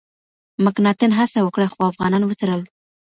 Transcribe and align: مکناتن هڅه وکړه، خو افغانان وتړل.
مکناتن 0.63 1.11
هڅه 1.19 1.39
وکړه، 1.43 1.65
خو 1.73 1.79
افغانان 1.91 2.23
وتړل. 2.25 2.61